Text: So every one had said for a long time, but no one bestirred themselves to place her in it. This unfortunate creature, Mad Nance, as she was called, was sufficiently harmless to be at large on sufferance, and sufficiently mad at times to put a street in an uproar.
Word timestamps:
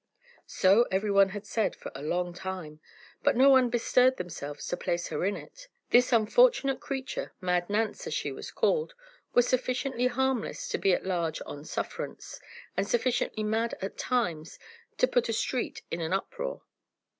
So 0.47 0.87
every 0.89 1.11
one 1.11 1.29
had 1.29 1.45
said 1.45 1.75
for 1.75 1.91
a 1.93 2.01
long 2.01 2.33
time, 2.33 2.79
but 3.21 3.35
no 3.35 3.51
one 3.51 3.69
bestirred 3.69 4.17
themselves 4.17 4.65
to 4.65 4.75
place 4.75 5.09
her 5.09 5.23
in 5.25 5.37
it. 5.37 5.67
This 5.91 6.11
unfortunate 6.11 6.79
creature, 6.79 7.33
Mad 7.39 7.69
Nance, 7.69 8.07
as 8.07 8.13
she 8.15 8.31
was 8.31 8.49
called, 8.49 8.95
was 9.33 9.47
sufficiently 9.47 10.07
harmless 10.07 10.67
to 10.69 10.79
be 10.79 10.91
at 10.91 11.05
large 11.05 11.39
on 11.45 11.65
sufferance, 11.65 12.39
and 12.75 12.87
sufficiently 12.87 13.43
mad 13.43 13.75
at 13.79 13.95
times 13.95 14.57
to 14.97 15.07
put 15.07 15.29
a 15.29 15.33
street 15.33 15.83
in 15.91 16.01
an 16.01 16.13
uproar. 16.13 16.63